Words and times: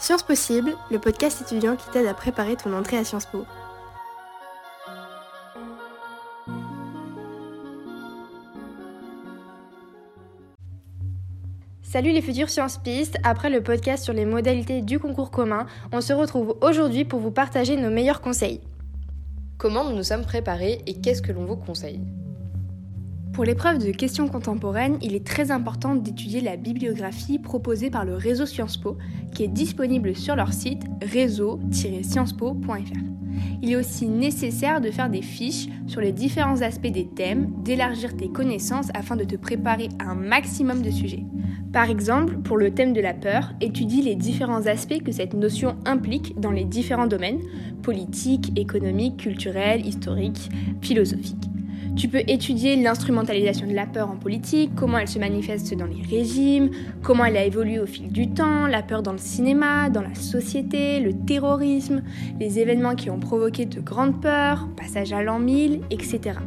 Sciences 0.00 0.22
Possible, 0.22 0.76
le 0.92 1.00
podcast 1.00 1.42
étudiant 1.42 1.74
qui 1.74 1.90
t'aide 1.90 2.06
à 2.06 2.14
préparer 2.14 2.54
ton 2.54 2.72
entrée 2.72 2.96
à 2.96 3.04
Sciences 3.04 3.26
Po. 3.26 3.44
Salut 11.82 12.12
les 12.12 12.22
futurs 12.22 12.48
Sciences 12.48 12.78
Pistes, 12.78 13.18
après 13.24 13.50
le 13.50 13.60
podcast 13.60 14.04
sur 14.04 14.12
les 14.12 14.24
modalités 14.24 14.82
du 14.82 15.00
concours 15.00 15.32
commun, 15.32 15.66
on 15.90 16.00
se 16.00 16.12
retrouve 16.12 16.56
aujourd'hui 16.60 17.04
pour 17.04 17.18
vous 17.18 17.32
partager 17.32 17.76
nos 17.76 17.90
meilleurs 17.90 18.20
conseils. 18.20 18.60
Comment 19.56 19.82
nous 19.82 19.96
nous 19.96 20.04
sommes 20.04 20.24
préparés 20.24 20.80
et 20.86 21.00
qu'est-ce 21.00 21.22
que 21.22 21.32
l'on 21.32 21.44
vous 21.44 21.56
conseille? 21.56 22.00
Pour 23.38 23.44
l'épreuve 23.44 23.78
de 23.78 23.92
questions 23.92 24.26
contemporaines, 24.26 24.98
il 25.00 25.14
est 25.14 25.24
très 25.24 25.52
important 25.52 25.94
d'étudier 25.94 26.40
la 26.40 26.56
bibliographie 26.56 27.38
proposée 27.38 27.88
par 27.88 28.04
le 28.04 28.16
réseau 28.16 28.46
Sciences 28.46 28.76
Po, 28.76 28.98
qui 29.32 29.44
est 29.44 29.48
disponible 29.48 30.16
sur 30.16 30.34
leur 30.34 30.52
site 30.52 30.82
réseau-sciencespo.fr. 31.02 32.98
Il 33.62 33.70
est 33.70 33.76
aussi 33.76 34.08
nécessaire 34.08 34.80
de 34.80 34.90
faire 34.90 35.08
des 35.08 35.22
fiches 35.22 35.68
sur 35.86 36.00
les 36.00 36.10
différents 36.10 36.62
aspects 36.62 36.88
des 36.88 37.06
thèmes, 37.06 37.52
d'élargir 37.62 38.16
tes 38.16 38.28
connaissances 38.28 38.88
afin 38.92 39.14
de 39.14 39.22
te 39.22 39.36
préparer 39.36 39.88
à 40.00 40.10
un 40.10 40.16
maximum 40.16 40.82
de 40.82 40.90
sujets. 40.90 41.22
Par 41.72 41.88
exemple, 41.90 42.38
pour 42.38 42.56
le 42.56 42.74
thème 42.74 42.92
de 42.92 43.00
la 43.00 43.14
peur, 43.14 43.52
étudie 43.60 44.02
les 44.02 44.16
différents 44.16 44.66
aspects 44.66 45.04
que 45.04 45.12
cette 45.12 45.34
notion 45.34 45.76
implique 45.84 46.40
dans 46.40 46.50
les 46.50 46.64
différents 46.64 47.06
domaines, 47.06 47.42
politiques, 47.84 48.50
économiques, 48.58 49.18
culturels, 49.18 49.86
historiques, 49.86 50.50
philosophiques. 50.82 51.48
Tu 51.98 52.06
peux 52.06 52.22
étudier 52.28 52.76
l'instrumentalisation 52.76 53.66
de 53.66 53.74
la 53.74 53.84
peur 53.84 54.08
en 54.08 54.14
politique, 54.14 54.70
comment 54.76 54.98
elle 54.98 55.08
se 55.08 55.18
manifeste 55.18 55.74
dans 55.74 55.86
les 55.86 56.00
régimes, 56.00 56.70
comment 57.02 57.24
elle 57.24 57.36
a 57.36 57.44
évolué 57.44 57.80
au 57.80 57.86
fil 57.86 58.06
du 58.12 58.30
temps, 58.30 58.68
la 58.68 58.82
peur 58.82 59.02
dans 59.02 59.10
le 59.10 59.18
cinéma, 59.18 59.90
dans 59.90 60.02
la 60.02 60.14
société, 60.14 61.00
le 61.00 61.12
terrorisme, 61.12 62.02
les 62.38 62.60
événements 62.60 62.94
qui 62.94 63.10
ont 63.10 63.18
provoqué 63.18 63.66
de 63.66 63.80
grandes 63.80 64.22
peurs, 64.22 64.68
passage 64.76 65.12
à 65.12 65.24
l'an 65.24 65.40
1000, 65.40 65.80
etc. 65.90 66.38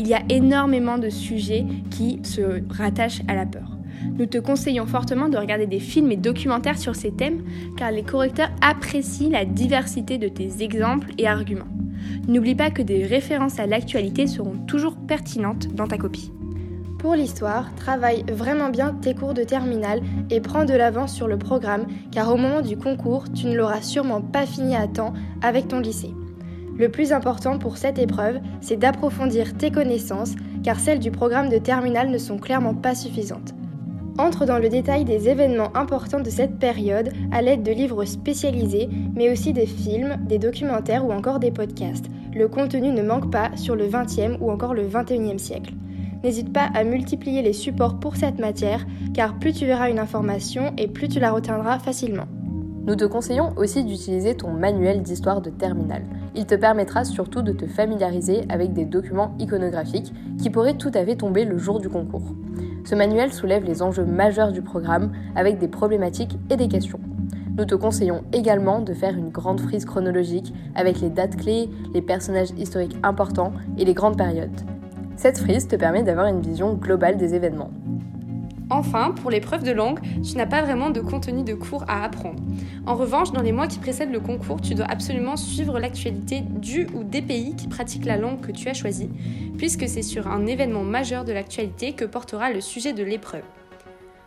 Il 0.00 0.08
y 0.08 0.14
a 0.14 0.22
énormément 0.30 0.98
de 0.98 1.10
sujets 1.10 1.64
qui 1.92 2.18
se 2.24 2.60
rattachent 2.68 3.22
à 3.28 3.36
la 3.36 3.46
peur. 3.46 3.70
Nous 4.18 4.26
te 4.26 4.38
conseillons 4.38 4.86
fortement 4.86 5.28
de 5.28 5.38
regarder 5.38 5.68
des 5.68 5.78
films 5.78 6.10
et 6.10 6.16
documentaires 6.16 6.78
sur 6.78 6.96
ces 6.96 7.12
thèmes 7.12 7.44
car 7.76 7.92
les 7.92 8.02
correcteurs 8.02 8.50
apprécient 8.62 9.30
la 9.30 9.44
diversité 9.44 10.18
de 10.18 10.26
tes 10.26 10.60
exemples 10.60 11.12
et 11.18 11.28
arguments. 11.28 11.77
N'oublie 12.26 12.54
pas 12.54 12.70
que 12.70 12.82
des 12.82 13.06
références 13.06 13.58
à 13.58 13.66
l'actualité 13.66 14.26
seront 14.26 14.56
toujours 14.66 14.96
pertinentes 14.96 15.74
dans 15.74 15.86
ta 15.86 15.98
copie. 15.98 16.32
Pour 16.98 17.14
l'histoire, 17.14 17.72
travaille 17.76 18.24
vraiment 18.30 18.70
bien 18.70 18.92
tes 19.00 19.14
cours 19.14 19.32
de 19.32 19.44
terminale 19.44 20.00
et 20.30 20.40
prends 20.40 20.64
de 20.64 20.74
l'avance 20.74 21.14
sur 21.14 21.28
le 21.28 21.38
programme 21.38 21.86
car 22.10 22.32
au 22.32 22.36
moment 22.36 22.60
du 22.60 22.76
concours, 22.76 23.32
tu 23.32 23.46
ne 23.46 23.56
l'auras 23.56 23.82
sûrement 23.82 24.20
pas 24.20 24.46
fini 24.46 24.74
à 24.74 24.88
temps 24.88 25.12
avec 25.40 25.68
ton 25.68 25.78
lycée. 25.78 26.12
Le 26.76 26.88
plus 26.88 27.12
important 27.12 27.58
pour 27.58 27.76
cette 27.76 27.98
épreuve, 27.98 28.40
c'est 28.60 28.76
d'approfondir 28.76 29.56
tes 29.56 29.70
connaissances 29.70 30.34
car 30.64 30.80
celles 30.80 30.98
du 30.98 31.12
programme 31.12 31.48
de 31.48 31.58
terminale 31.58 32.10
ne 32.10 32.18
sont 32.18 32.38
clairement 32.38 32.74
pas 32.74 32.96
suffisantes 32.96 33.54
entre 34.18 34.44
dans 34.44 34.58
le 34.58 34.68
détail 34.68 35.04
des 35.04 35.28
événements 35.28 35.74
importants 35.76 36.20
de 36.20 36.30
cette 36.30 36.58
période 36.58 37.10
à 37.32 37.40
l'aide 37.40 37.62
de 37.62 37.72
livres 37.72 38.04
spécialisés, 38.04 38.88
mais 39.14 39.30
aussi 39.30 39.52
des 39.52 39.66
films, 39.66 40.16
des 40.26 40.38
documentaires 40.38 41.06
ou 41.06 41.12
encore 41.12 41.38
des 41.38 41.52
podcasts. 41.52 42.06
Le 42.34 42.48
contenu 42.48 42.90
ne 42.90 43.02
manque 43.02 43.30
pas 43.30 43.50
sur 43.56 43.76
le 43.76 43.86
20e 43.86 44.38
ou 44.40 44.50
encore 44.50 44.74
le 44.74 44.86
21e 44.86 45.38
siècle. 45.38 45.74
N'hésite 46.24 46.52
pas 46.52 46.68
à 46.74 46.82
multiplier 46.82 47.42
les 47.42 47.52
supports 47.52 48.00
pour 48.00 48.16
cette 48.16 48.40
matière, 48.40 48.84
car 49.14 49.38
plus 49.38 49.52
tu 49.52 49.66
verras 49.66 49.88
une 49.88 50.00
information 50.00 50.72
et 50.76 50.88
plus 50.88 51.08
tu 51.08 51.20
la 51.20 51.30
retiendras 51.30 51.78
facilement. 51.78 52.26
Nous 52.86 52.96
te 52.96 53.04
conseillons 53.04 53.52
aussi 53.56 53.84
d'utiliser 53.84 54.34
ton 54.34 54.50
manuel 54.50 55.02
d'histoire 55.02 55.42
de 55.42 55.50
terminale. 55.50 56.04
Il 56.34 56.46
te 56.46 56.54
permettra 56.54 57.04
surtout 57.04 57.42
de 57.42 57.52
te 57.52 57.66
familiariser 57.66 58.46
avec 58.48 58.72
des 58.72 58.86
documents 58.86 59.34
iconographiques 59.38 60.12
qui 60.40 60.50
pourraient 60.50 60.78
tout 60.78 60.90
à 60.94 61.04
fait 61.04 61.16
tomber 61.16 61.44
le 61.44 61.58
jour 61.58 61.80
du 61.80 61.88
concours. 61.88 62.34
Ce 62.88 62.94
manuel 62.94 63.34
soulève 63.34 63.66
les 63.66 63.82
enjeux 63.82 64.06
majeurs 64.06 64.50
du 64.50 64.62
programme 64.62 65.12
avec 65.36 65.58
des 65.58 65.68
problématiques 65.68 66.38
et 66.48 66.56
des 66.56 66.68
questions. 66.68 67.00
Nous 67.58 67.66
te 67.66 67.74
conseillons 67.74 68.24
également 68.32 68.80
de 68.80 68.94
faire 68.94 69.14
une 69.14 69.28
grande 69.28 69.60
frise 69.60 69.84
chronologique 69.84 70.54
avec 70.74 71.02
les 71.02 71.10
dates 71.10 71.36
clés, 71.36 71.68
les 71.92 72.00
personnages 72.00 72.52
historiques 72.56 72.96
importants 73.02 73.52
et 73.76 73.84
les 73.84 73.92
grandes 73.92 74.16
périodes. 74.16 74.62
Cette 75.16 75.36
frise 75.36 75.68
te 75.68 75.76
permet 75.76 76.02
d'avoir 76.02 76.28
une 76.28 76.40
vision 76.40 76.72
globale 76.72 77.18
des 77.18 77.34
événements. 77.34 77.72
Enfin, 78.70 79.12
pour 79.12 79.30
l'épreuve 79.30 79.62
de 79.62 79.72
langue, 79.72 79.98
tu 80.22 80.36
n'as 80.36 80.46
pas 80.46 80.60
vraiment 80.60 80.90
de 80.90 81.00
contenu 81.00 81.42
de 81.42 81.54
cours 81.54 81.84
à 81.88 82.04
apprendre. 82.04 82.42
En 82.86 82.96
revanche, 82.96 83.32
dans 83.32 83.40
les 83.40 83.52
mois 83.52 83.66
qui 83.66 83.78
précèdent 83.78 84.12
le 84.12 84.20
concours, 84.20 84.60
tu 84.60 84.74
dois 84.74 84.84
absolument 84.86 85.36
suivre 85.36 85.78
l'actualité 85.78 86.42
du 86.42 86.86
ou 86.94 87.02
des 87.02 87.22
pays 87.22 87.56
qui 87.56 87.66
pratiquent 87.66 88.04
la 88.04 88.18
langue 88.18 88.42
que 88.42 88.52
tu 88.52 88.68
as 88.68 88.74
choisie, 88.74 89.08
puisque 89.56 89.88
c'est 89.88 90.02
sur 90.02 90.28
un 90.28 90.44
événement 90.46 90.84
majeur 90.84 91.24
de 91.24 91.32
l'actualité 91.32 91.94
que 91.94 92.04
portera 92.04 92.52
le 92.52 92.60
sujet 92.60 92.92
de 92.92 93.02
l'épreuve. 93.02 93.44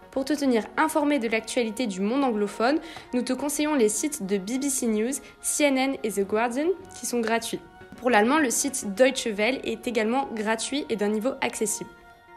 Pour 0.10 0.26
te 0.26 0.34
tenir 0.34 0.64
informé 0.76 1.20
de 1.20 1.28
l'actualité 1.28 1.86
du 1.86 2.02
monde 2.02 2.24
anglophone, 2.24 2.80
nous 3.14 3.22
te 3.22 3.34
conseillons 3.34 3.76
les 3.76 3.90
sites 3.90 4.26
de 4.26 4.38
BBC 4.38 4.88
News, 4.88 5.14
CNN 5.42 5.96
et 6.04 6.12
The 6.12 6.28
Guardian 6.28 6.68
qui 7.00 7.06
sont 7.06 7.22
gratuits. 7.22 7.62
Pour 7.98 8.10
l'allemand, 8.10 8.40
le 8.40 8.50
site 8.50 8.88
Deutsche 8.98 9.28
Welle 9.28 9.62
est 9.64 9.88
également 9.88 10.28
gratuit 10.34 10.86
et 10.90 10.96
d'un 10.96 11.10
niveau 11.10 11.32
accessible. 11.42 11.92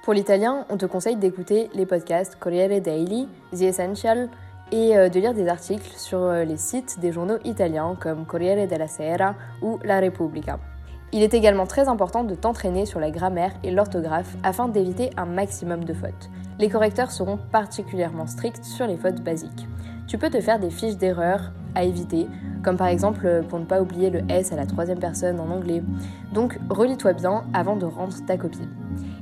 Pour 0.05 0.13
l'italien, 0.13 0.67
on 0.69 0.77
te 0.77 0.85
conseille 0.85 1.17
d'écouter 1.17 1.71
les 1.73 1.87
podcasts 1.87 2.37
Corriere 2.37 2.79
Daily, 2.83 3.27
The 3.53 3.63
Essential 3.63 4.29
et 4.71 4.99
euh, 4.99 5.09
de 5.09 5.19
lire 5.19 5.33
des 5.33 5.49
articles 5.49 5.91
sur 5.97 6.19
euh, 6.19 6.45
les 6.45 6.59
sites 6.59 7.01
des 7.01 7.11
journaux 7.11 7.39
italiens 7.43 7.97
comme 7.99 8.27
Corriere 8.27 8.69
della 8.69 8.87
Sera 8.87 9.35
ou 9.63 9.79
La 9.83 10.01
Repubblica. 10.01 10.59
Il 11.13 11.23
est 11.23 11.33
également 11.33 11.67
très 11.67 11.89
important 11.89 12.23
de 12.23 12.35
t'entraîner 12.35 12.85
sur 12.85 13.01
la 13.01 13.11
grammaire 13.11 13.55
et 13.63 13.71
l'orthographe 13.71 14.37
afin 14.43 14.69
d'éviter 14.69 15.09
un 15.17 15.25
maximum 15.25 15.85
de 15.85 15.95
fautes. 15.95 16.29
Les 16.59 16.69
correcteurs 16.69 17.11
seront 17.11 17.39
particulièrement 17.39 18.27
stricts 18.27 18.63
sur 18.63 18.87
les 18.87 18.99
fautes 18.99 19.23
basiques. 19.23 19.67
Tu 20.07 20.19
peux 20.19 20.29
te 20.29 20.43
faire 20.43 20.59
des 20.59 20.69
fiches 20.69 20.99
d'erreurs 20.99 21.51
à 21.75 21.85
éviter, 21.85 22.27
comme 22.63 22.77
par 22.77 22.89
exemple 22.89 23.25
euh, 23.25 23.43
pour 23.43 23.59
ne 23.59 23.65
pas 23.65 23.81
oublier 23.81 24.11
le 24.11 24.21
S 24.29 24.53
à 24.53 24.57
la 24.57 24.67
troisième 24.67 24.99
personne 24.99 25.41
en 25.41 25.49
anglais. 25.49 25.83
Donc 26.35 26.59
relis-toi 26.69 27.15
bien 27.15 27.45
avant 27.55 27.77
de 27.77 27.87
rendre 27.87 28.15
ta 28.27 28.37
copie. 28.37 28.69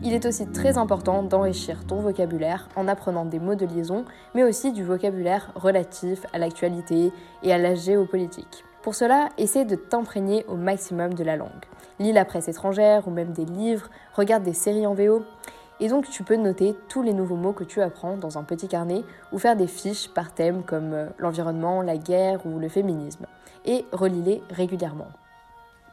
Il 0.05 0.15
est 0.15 0.27
aussi 0.27 0.47
très 0.49 0.79
important 0.79 1.23
d'enrichir 1.23 1.87
ton 1.87 2.01
vocabulaire 2.01 2.69
en 2.75 2.89
apprenant 2.89 3.25
des 3.25 3.39
mots 3.39 3.55
de 3.55 3.67
liaison, 3.67 4.05
mais 4.35 4.43
aussi 4.43 4.73
du 4.73 4.83
vocabulaire 4.83 5.53
relatif 5.55 6.27
à 6.33 6.39
l'actualité 6.39 7.13
et 7.45 7.53
à 7.53 7.59
la 7.59 7.77
géopolitique. 7.77 8.65
Pour 8.83 8.97
cela, 8.97 9.29
essaie 9.39 9.65
de 9.65 9.77
t'imprégner 9.77 10.45
au 10.49 10.57
maximum 10.57 11.15
de 11.15 11.23
la 11.23 11.37
langue. 11.37 11.51
Lis 12.01 12.13
la 12.13 12.25
presse 12.25 12.49
étrangère 12.49 13.07
ou 13.07 13.13
même 13.13 13.33
des 13.33 13.45
livres, 13.45 13.91
regarde 14.15 14.43
des 14.43 14.55
séries 14.55 14.89
en 14.89 14.95
VO. 14.95 15.23
Et 15.79 15.87
donc 15.87 16.11
tu 16.11 16.25
peux 16.25 16.37
noter 16.37 16.75
tous 16.89 17.03
les 17.03 17.15
nouveaux 17.15 17.37
mots 17.37 17.53
que 17.53 17.63
tu 17.63 17.81
apprends 17.81 18.17
dans 18.17 18.39
un 18.39 18.43
petit 18.43 18.67
carnet 18.67 19.05
ou 19.31 19.39
faire 19.39 19.55
des 19.55 19.69
fiches 19.69 20.09
par 20.09 20.35
thème 20.35 20.65
comme 20.65 20.95
euh, 20.95 21.07
l'environnement, 21.19 21.81
la 21.81 21.97
guerre 21.97 22.45
ou 22.45 22.59
le 22.59 22.69
féminisme. 22.69 23.27
Et 23.65 23.85
relis-les 23.93 24.43
régulièrement. 24.51 25.09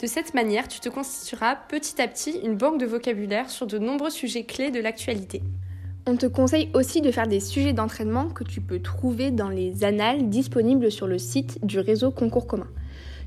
De 0.02 0.08
cette 0.08 0.34
manière, 0.34 0.70
tu 0.70 0.80
te 0.80 0.88
constitueras 0.88 1.58
petit 1.68 2.02
à 2.02 2.08
petit 2.08 2.40
une 2.46 2.56
banque 2.56 2.80
de 2.80 2.86
vocabulaire 2.86 3.50
sur 3.50 3.68
de 3.68 3.78
nombreux 3.78 4.10
sujets 4.10 4.46
clés 4.46 4.72
de 4.72 4.80
l'actualité. 4.80 5.44
On 6.08 6.16
te 6.16 6.26
conseille 6.26 6.70
aussi 6.74 7.02
de 7.02 7.12
faire 7.12 7.28
des 7.28 7.42
sujets 7.42 7.74
d'entraînement 7.74 8.30
que 8.30 8.46
tu 8.46 8.62
peux 8.62 8.80
trouver 8.80 9.30
dans 9.30 9.50
les 9.50 9.84
annales 9.84 10.30
disponibles 10.30 10.90
sur 10.90 11.06
le 11.06 11.18
site 11.18 11.60
du 11.66 11.80
réseau 11.80 12.12
Concours 12.12 12.48
commun. 12.48 12.70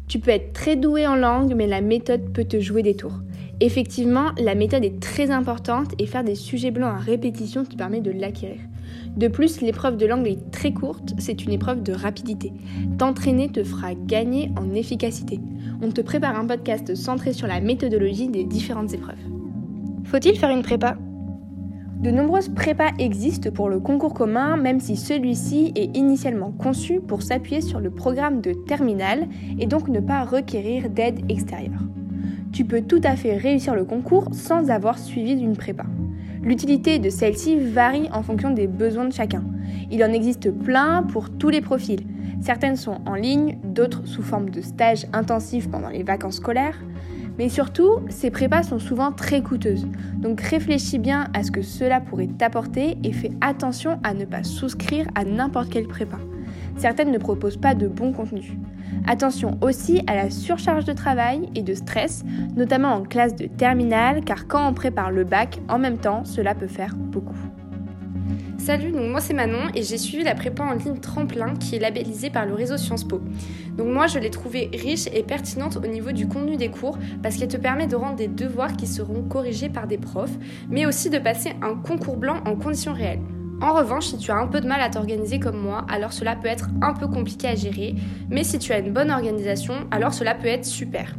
Tu 0.08 0.18
peux 0.18 0.30
être 0.30 0.54
très 0.54 0.76
doué 0.76 1.06
en 1.06 1.14
langue, 1.14 1.52
mais 1.54 1.66
la 1.66 1.82
méthode 1.82 2.32
peut 2.32 2.44
te 2.44 2.58
jouer 2.58 2.82
des 2.82 2.96
tours. 2.96 3.20
Effectivement, 3.60 4.30
la 4.38 4.54
méthode 4.54 4.82
est 4.82 4.98
très 4.98 5.30
importante 5.30 5.92
et 5.98 6.06
faire 6.06 6.24
des 6.24 6.34
sujets 6.34 6.70
blancs 6.70 6.94
à 6.96 6.98
répétition 6.98 7.66
te 7.66 7.76
permet 7.76 8.00
de 8.00 8.12
l'acquérir. 8.12 8.60
De 9.16 9.28
plus, 9.28 9.60
l'épreuve 9.60 9.96
de 9.96 10.06
langue 10.06 10.26
est 10.26 10.50
très 10.50 10.72
courte, 10.72 11.14
c'est 11.18 11.44
une 11.44 11.52
épreuve 11.52 11.82
de 11.82 11.92
rapidité. 11.92 12.52
T'entraîner 12.98 13.48
te 13.48 13.62
fera 13.62 13.94
gagner 13.94 14.50
en 14.56 14.74
efficacité. 14.74 15.40
On 15.82 15.90
te 15.90 16.00
prépare 16.00 16.38
un 16.38 16.46
podcast 16.46 16.94
centré 16.94 17.32
sur 17.32 17.46
la 17.46 17.60
méthodologie 17.60 18.28
des 18.28 18.44
différentes 18.44 18.94
épreuves. 18.94 19.16
Faut-il 20.04 20.38
faire 20.38 20.50
une 20.50 20.62
prépa? 20.62 20.96
De 22.02 22.10
nombreuses 22.10 22.48
prépas 22.48 22.90
existent 22.98 23.52
pour 23.52 23.68
le 23.68 23.78
concours 23.78 24.12
commun, 24.12 24.56
même 24.56 24.80
si 24.80 24.96
celui-ci 24.96 25.72
est 25.76 25.96
initialement 25.96 26.50
conçu 26.50 27.00
pour 27.00 27.22
s'appuyer 27.22 27.60
sur 27.60 27.78
le 27.78 27.90
programme 27.90 28.40
de 28.40 28.52
terminale 28.52 29.28
et 29.60 29.66
donc 29.66 29.88
ne 29.88 30.00
pas 30.00 30.24
requérir 30.24 30.90
d'aide 30.90 31.20
extérieure. 31.28 31.82
Tu 32.52 32.64
peux 32.64 32.82
tout 32.82 33.00
à 33.04 33.14
fait 33.14 33.36
réussir 33.36 33.76
le 33.76 33.84
concours 33.84 34.28
sans 34.32 34.68
avoir 34.68 34.98
suivi 34.98 35.36
d'une 35.36 35.56
prépa. 35.56 35.84
L'utilité 36.42 36.98
de 36.98 37.08
celle-ci 37.08 37.56
varie 37.56 38.08
en 38.12 38.22
fonction 38.24 38.50
des 38.50 38.66
besoins 38.66 39.04
de 39.04 39.12
chacun. 39.12 39.44
Il 39.92 40.02
en 40.02 40.12
existe 40.12 40.50
plein 40.50 41.04
pour 41.04 41.30
tous 41.30 41.50
les 41.50 41.60
profils. 41.60 42.04
Certaines 42.40 42.74
sont 42.74 42.98
en 43.06 43.14
ligne, 43.14 43.58
d'autres 43.62 44.04
sous 44.06 44.22
forme 44.22 44.50
de 44.50 44.60
stages 44.60 45.06
intensifs 45.12 45.70
pendant 45.70 45.88
les 45.88 46.02
vacances 46.02 46.36
scolaires. 46.36 46.82
Mais 47.38 47.48
surtout, 47.48 48.00
ces 48.08 48.30
prépas 48.30 48.64
sont 48.64 48.80
souvent 48.80 49.12
très 49.12 49.40
coûteuses. 49.40 49.86
Donc 50.16 50.40
réfléchis 50.40 50.98
bien 50.98 51.28
à 51.32 51.44
ce 51.44 51.52
que 51.52 51.62
cela 51.62 52.00
pourrait 52.00 52.26
t'apporter 52.26 52.98
et 53.04 53.12
fais 53.12 53.30
attention 53.40 54.00
à 54.02 54.12
ne 54.12 54.24
pas 54.24 54.42
souscrire 54.42 55.06
à 55.14 55.24
n'importe 55.24 55.70
quelle 55.70 55.86
prépa. 55.86 56.18
certaines 56.76 57.12
ne 57.12 57.18
proposent 57.18 57.56
pas 57.56 57.74
de 57.74 57.86
bon 57.86 58.12
contenu. 58.12 58.58
Attention 59.06 59.58
aussi 59.60 60.02
à 60.06 60.14
la 60.14 60.30
surcharge 60.30 60.84
de 60.84 60.92
travail 60.92 61.48
et 61.54 61.62
de 61.62 61.74
stress, 61.74 62.24
notamment 62.56 62.94
en 62.94 63.02
classe 63.02 63.34
de 63.34 63.46
terminale, 63.46 64.24
car 64.24 64.46
quand 64.46 64.68
on 64.68 64.74
prépare 64.74 65.10
le 65.10 65.24
bac 65.24 65.60
en 65.68 65.78
même 65.78 65.98
temps, 65.98 66.24
cela 66.24 66.54
peut 66.54 66.68
faire 66.68 66.94
beaucoup. 66.96 67.36
Salut, 68.58 68.92
donc 68.92 69.10
moi 69.10 69.20
c'est 69.20 69.34
Manon 69.34 69.70
et 69.74 69.82
j'ai 69.82 69.98
suivi 69.98 70.22
la 70.22 70.36
prépa 70.36 70.62
en 70.62 70.74
ligne 70.74 71.00
Tremplin 71.00 71.54
qui 71.56 71.74
est 71.74 71.80
labellisée 71.80 72.30
par 72.30 72.46
le 72.46 72.54
réseau 72.54 72.76
Sciences 72.76 73.02
Po. 73.02 73.20
Donc 73.76 73.88
moi 73.88 74.06
je 74.06 74.20
l'ai 74.20 74.30
trouvée 74.30 74.70
riche 74.72 75.08
et 75.12 75.24
pertinente 75.24 75.78
au 75.78 75.86
niveau 75.88 76.12
du 76.12 76.28
contenu 76.28 76.56
des 76.56 76.68
cours 76.68 76.96
parce 77.24 77.36
qu'elle 77.36 77.48
te 77.48 77.56
permet 77.56 77.88
de 77.88 77.96
rendre 77.96 78.14
des 78.14 78.28
devoirs 78.28 78.76
qui 78.76 78.86
seront 78.86 79.22
corrigés 79.22 79.68
par 79.68 79.88
des 79.88 79.98
profs, 79.98 80.38
mais 80.70 80.86
aussi 80.86 81.10
de 81.10 81.18
passer 81.18 81.54
un 81.60 81.74
concours 81.74 82.16
blanc 82.16 82.36
en 82.46 82.54
conditions 82.54 82.92
réelles. 82.92 83.22
En 83.62 83.74
revanche, 83.74 84.06
si 84.06 84.18
tu 84.18 84.32
as 84.32 84.36
un 84.36 84.48
peu 84.48 84.60
de 84.60 84.66
mal 84.66 84.80
à 84.80 84.90
t'organiser 84.90 85.38
comme 85.38 85.56
moi, 85.56 85.86
alors 85.88 86.12
cela 86.12 86.34
peut 86.34 86.48
être 86.48 86.68
un 86.82 86.94
peu 86.94 87.06
compliqué 87.06 87.46
à 87.46 87.54
gérer, 87.54 87.94
mais 88.28 88.42
si 88.42 88.58
tu 88.58 88.72
as 88.72 88.80
une 88.80 88.92
bonne 88.92 89.12
organisation, 89.12 89.86
alors 89.92 90.12
cela 90.12 90.34
peut 90.34 90.48
être 90.48 90.66
super. 90.66 91.14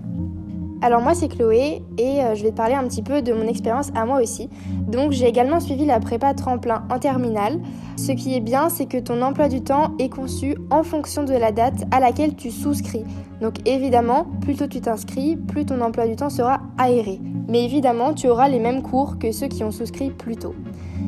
Alors 0.84 1.00
moi 1.00 1.16
c'est 1.16 1.30
Chloé 1.30 1.82
et 1.98 2.20
euh, 2.20 2.36
je 2.36 2.44
vais 2.44 2.52
te 2.52 2.58
parler 2.58 2.74
un 2.74 2.84
petit 2.84 3.02
peu 3.02 3.22
de 3.22 3.32
mon 3.32 3.48
expérience 3.48 3.90
à 3.96 4.06
moi 4.06 4.22
aussi. 4.22 4.50
Donc 4.86 5.14
j'ai 5.14 5.26
également 5.26 5.62
suivi 5.62 5.86
la 5.86 6.02
prépa 6.02 6.34
tremplin 6.34 6.84
en 6.92 7.00
terminale. 7.00 7.62
Ce 7.96 8.12
qui 8.12 8.36
est 8.36 8.42
bien 8.42 8.68
c'est 8.68 8.86
que 8.86 8.98
ton 8.98 9.22
emploi 9.22 9.48
du 9.48 9.62
temps 9.62 9.94
est 9.98 10.10
conçu 10.10 10.58
en 10.72 10.84
fonction 10.84 11.24
de 11.24 11.32
la 11.32 11.54
date 11.54 11.86
à 11.92 12.02
laquelle 12.02 12.36
tu 12.36 12.52
souscris. 12.52 13.06
Donc 13.40 13.66
évidemment, 13.66 14.28
plus 14.42 14.56
tôt 14.56 14.68
tu 14.68 14.82
t'inscris, 14.82 15.38
plus 15.38 15.66
ton 15.66 15.80
emploi 15.80 16.06
du 16.06 16.18
temps 16.18 16.30
sera 16.30 16.60
aéré. 16.78 17.22
Mais 17.48 17.64
évidemment, 17.64 18.14
tu 18.14 18.28
auras 18.28 18.50
les 18.50 18.60
mêmes 18.60 18.82
cours 18.82 19.20
que 19.20 19.32
ceux 19.32 19.48
qui 19.48 19.64
ont 19.64 19.72
souscrit 19.72 20.10
plus 20.10 20.36
tôt. 20.36 20.54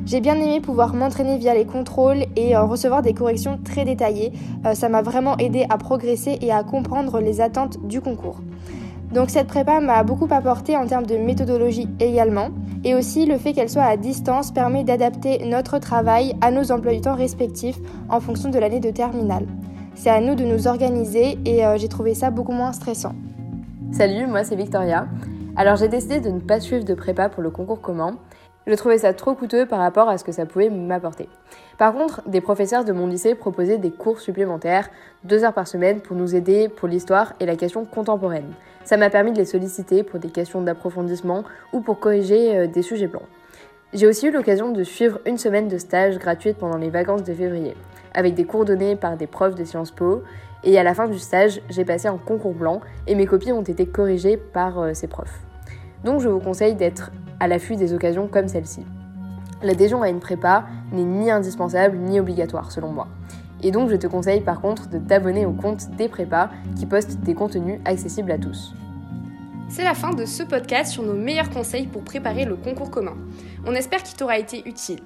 J'ai 0.05 0.21
bien 0.21 0.35
aimé 0.35 0.61
pouvoir 0.61 0.93
m'entraîner 0.93 1.37
via 1.37 1.53
les 1.53 1.65
contrôles 1.65 2.23
et 2.37 2.55
euh, 2.55 2.63
recevoir 2.63 3.01
des 3.01 3.13
corrections 3.13 3.59
très 3.61 3.83
détaillées. 3.83 4.31
Euh, 4.65 4.73
ça 4.73 4.87
m'a 4.87 5.01
vraiment 5.01 5.35
aidé 5.37 5.65
à 5.69 5.77
progresser 5.77 6.37
et 6.39 6.53
à 6.53 6.63
comprendre 6.63 7.19
les 7.19 7.41
attentes 7.41 7.85
du 7.85 7.99
concours. 7.99 8.39
Donc 9.15 9.29
cette 9.29 9.47
prépa 9.47 9.79
m'a 9.79 10.03
beaucoup 10.03 10.27
apporté 10.29 10.75
en 10.75 10.87
termes 10.87 11.05
de 11.05 11.15
méthodologie 11.15 11.87
également. 12.01 12.49
Et 12.83 12.93
aussi 12.95 13.25
le 13.25 13.37
fait 13.37 13.53
qu'elle 13.53 13.69
soit 13.69 13.83
à 13.85 13.95
distance 13.95 14.51
permet 14.51 14.83
d'adapter 14.83 15.45
notre 15.45 15.79
travail 15.79 16.35
à 16.41 16.51
nos 16.51 16.69
emplois 16.69 16.91
du 16.91 16.99
temps 16.99 17.15
respectifs 17.15 17.77
en 18.09 18.19
fonction 18.19 18.49
de 18.49 18.59
l'année 18.59 18.81
de 18.81 18.91
terminale. 18.91 19.47
C'est 19.95 20.09
à 20.09 20.19
nous 20.19 20.35
de 20.35 20.43
nous 20.43 20.67
organiser 20.67 21.39
et 21.45 21.65
euh, 21.65 21.77
j'ai 21.77 21.87
trouvé 21.87 22.13
ça 22.13 22.29
beaucoup 22.29 22.51
moins 22.51 22.73
stressant. 22.73 23.13
Salut, 23.93 24.27
moi 24.27 24.43
c'est 24.43 24.57
Victoria. 24.57 25.07
Alors 25.55 25.77
j'ai 25.77 25.87
décidé 25.87 26.19
de 26.19 26.29
ne 26.29 26.41
pas 26.41 26.59
suivre 26.59 26.83
de 26.83 26.93
prépa 26.93 27.29
pour 27.29 27.41
le 27.41 27.51
concours 27.51 27.79
commun. 27.79 28.17
Je 28.67 28.73
trouvais 28.73 28.97
ça 28.97 29.13
trop 29.13 29.35
coûteux 29.35 29.67
par 29.67 29.79
rapport 29.79 30.09
à 30.09 30.17
ce 30.17 30.23
que 30.23 30.31
ça 30.31 30.47
pouvait 30.47 30.71
m'apporter. 30.71 31.29
Par 31.77 31.93
contre, 31.93 32.27
des 32.27 32.41
professeurs 32.41 32.83
de 32.83 32.93
mon 32.93 33.05
lycée 33.05 33.35
proposaient 33.35 33.77
des 33.77 33.91
cours 33.91 34.19
supplémentaires, 34.19 34.89
deux 35.23 35.43
heures 35.43 35.53
par 35.53 35.67
semaine, 35.67 36.01
pour 36.01 36.15
nous 36.15 36.35
aider 36.35 36.67
pour 36.67 36.87
l'histoire 36.87 37.33
et 37.39 37.45
la 37.45 37.55
question 37.55 37.85
contemporaine. 37.85 38.51
Ça 38.83 38.97
m'a 38.97 39.11
permis 39.11 39.33
de 39.33 39.37
les 39.37 39.45
solliciter 39.45 40.01
pour 40.01 40.19
des 40.19 40.29
questions 40.29 40.61
d'approfondissement 40.61 41.43
ou 41.73 41.81
pour 41.81 41.99
corriger 41.99 42.57
euh, 42.57 42.67
des 42.67 42.81
sujets 42.81 43.07
blancs. 43.07 43.27
J'ai 43.93 44.07
aussi 44.07 44.27
eu 44.27 44.31
l'occasion 44.31 44.71
de 44.71 44.83
suivre 44.83 45.19
une 45.25 45.37
semaine 45.37 45.67
de 45.67 45.77
stage 45.77 46.17
gratuite 46.17 46.57
pendant 46.57 46.77
les 46.77 46.89
vacances 46.89 47.23
de 47.23 47.33
février, 47.33 47.75
avec 48.13 48.33
des 48.33 48.45
cours 48.45 48.65
donnés 48.65 48.95
par 48.95 49.15
des 49.15 49.27
profs 49.27 49.55
de 49.55 49.63
Sciences 49.63 49.91
Po, 49.91 50.23
et 50.63 50.79
à 50.79 50.83
la 50.83 50.95
fin 50.95 51.07
du 51.07 51.19
stage, 51.19 51.61
j'ai 51.69 51.85
passé 51.85 52.07
un 52.07 52.17
concours 52.17 52.55
blanc 52.55 52.81
et 53.05 53.13
mes 53.13 53.27
copies 53.27 53.51
ont 53.51 53.61
été 53.61 53.85
corrigées 53.85 54.37
par 54.37 54.79
euh, 54.79 54.93
ces 54.93 55.07
profs. 55.07 55.45
Donc 56.03 56.21
je 56.21 56.29
vous 56.29 56.39
conseille 56.39 56.75
d'être 56.75 57.11
à 57.39 57.47
l'affût 57.47 57.75
des 57.75 57.93
occasions 57.93 58.27
comme 58.27 58.47
celle-ci. 58.47 58.85
L'adhésion 59.63 60.01
à 60.01 60.09
une 60.09 60.19
prépa 60.19 60.65
n'est 60.91 61.03
ni 61.03 61.31
indispensable 61.31 61.97
ni 61.97 62.19
obligatoire 62.19 62.71
selon 62.71 62.91
moi. 62.91 63.07
Et 63.63 63.71
donc 63.71 63.89
je 63.89 63.95
te 63.95 64.07
conseille 64.07 64.41
par 64.41 64.61
contre 64.61 64.89
de 64.89 64.99
t'abonner 64.99 65.45
au 65.45 65.53
compte 65.53 65.89
des 65.91 66.07
prépas 66.07 66.49
qui 66.77 66.85
postent 66.85 67.19
des 67.21 67.33
contenus 67.33 67.79
accessibles 67.85 68.31
à 68.31 68.37
tous. 68.37 68.75
C'est 69.67 69.83
la 69.83 69.95
fin 69.95 70.13
de 70.13 70.25
ce 70.25 70.43
podcast 70.43 70.91
sur 70.91 71.01
nos 71.01 71.15
meilleurs 71.15 71.49
conseils 71.49 71.87
pour 71.87 72.03
préparer 72.03 72.45
le 72.45 72.55
concours 72.55 72.91
commun. 72.91 73.15
On 73.65 73.73
espère 73.73 74.03
qu'il 74.03 74.15
t'aura 74.15 74.37
été 74.37 74.61
utile. 74.67 74.99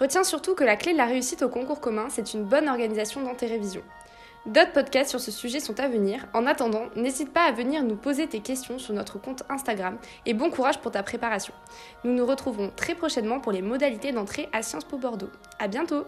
Retiens 0.00 0.24
surtout 0.24 0.54
que 0.54 0.64
la 0.64 0.76
clé 0.76 0.92
de 0.92 0.98
la 0.98 1.04
réussite 1.04 1.42
au 1.42 1.48
concours 1.48 1.80
commun, 1.80 2.06
c'est 2.08 2.32
une 2.32 2.44
bonne 2.44 2.68
organisation 2.68 3.22
dans 3.22 3.34
tes 3.34 3.46
révisions. 3.46 3.82
D'autres 4.46 4.72
podcasts 4.72 5.10
sur 5.10 5.20
ce 5.20 5.32
sujet 5.32 5.58
sont 5.58 5.80
à 5.80 5.88
venir. 5.88 6.24
En 6.32 6.46
attendant, 6.46 6.84
n'hésite 6.94 7.32
pas 7.32 7.42
à 7.42 7.52
venir 7.52 7.82
nous 7.82 7.96
poser 7.96 8.28
tes 8.28 8.40
questions 8.40 8.78
sur 8.78 8.94
notre 8.94 9.18
compte 9.18 9.42
Instagram 9.48 9.98
et 10.24 10.34
bon 10.34 10.50
courage 10.50 10.78
pour 10.78 10.92
ta 10.92 11.02
préparation. 11.02 11.52
Nous 12.04 12.12
nous 12.12 12.24
retrouverons 12.24 12.70
très 12.74 12.94
prochainement 12.94 13.40
pour 13.40 13.50
les 13.50 13.62
modalités 13.62 14.12
d'entrée 14.12 14.48
à 14.52 14.62
Sciences 14.62 14.84
Po 14.84 14.98
Bordeaux. 14.98 15.30
À 15.58 15.66
bientôt! 15.66 16.06